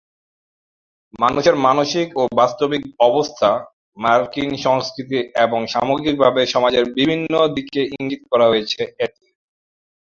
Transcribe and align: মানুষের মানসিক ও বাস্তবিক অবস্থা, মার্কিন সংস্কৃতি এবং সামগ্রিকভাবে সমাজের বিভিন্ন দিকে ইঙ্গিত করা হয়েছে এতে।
মানুষের 1.19 1.55
মানসিক 1.67 2.07
ও 2.15 2.33
বাস্তবিক 2.39 2.83
অবস্থা, 3.07 3.49
মার্কিন 3.97 4.51
সংস্কৃতি 4.65 5.15
এবং 5.45 5.59
সামগ্রিকভাবে 5.67 6.41
সমাজের 6.53 6.85
বিভিন্ন 6.97 7.33
দিকে 7.55 7.81
ইঙ্গিত 7.95 8.21
করা 8.31 8.45
হয়েছে 8.47 8.81
এতে। 8.99 9.25